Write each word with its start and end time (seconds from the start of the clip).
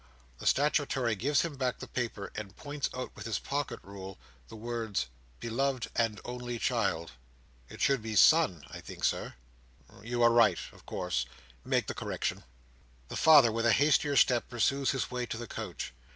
The 0.39 0.47
statuary 0.47 1.15
gives 1.15 1.43
him 1.43 1.57
back 1.57 1.77
the 1.77 1.85
paper, 1.87 2.31
and 2.33 2.57
points 2.57 2.89
out, 2.95 3.11
with 3.15 3.27
his 3.27 3.37
pocket 3.37 3.79
rule, 3.83 4.17
the 4.47 4.55
words, 4.55 5.05
"beloved 5.39 5.91
and 5.95 6.19
only 6.25 6.57
child." 6.57 7.11
"It 7.69 7.81
should 7.81 8.01
be, 8.01 8.15
'son,' 8.15 8.65
I 8.71 8.81
think, 8.81 9.03
Sir?" 9.03 9.35
"You 10.01 10.23
are 10.23 10.31
right. 10.31 10.57
Of 10.71 10.87
course. 10.87 11.27
Make 11.63 11.85
the 11.85 11.93
correction." 11.93 12.43
The 13.09 13.15
father, 13.15 13.51
with 13.51 13.67
a 13.67 13.73
hastier 13.73 14.15
step, 14.15 14.49
pursues 14.49 14.89
his 14.89 15.11
way 15.11 15.27
to 15.27 15.37
the 15.37 15.45
coach. 15.45 15.93